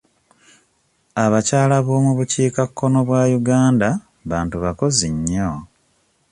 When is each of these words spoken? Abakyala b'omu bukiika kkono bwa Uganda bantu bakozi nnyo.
Abakyala 1.23 1.77
b'omu 1.85 2.11
bukiika 2.17 2.63
kkono 2.69 2.99
bwa 3.07 3.21
Uganda 3.39 3.89
bantu 4.29 4.55
bakozi 4.63 5.07
nnyo. 5.15 5.51